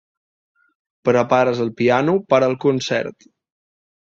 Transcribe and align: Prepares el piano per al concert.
Prepares 1.09 1.61
el 1.67 1.71
piano 1.83 2.17
per 2.35 2.41
al 2.49 2.57
concert. 2.65 3.31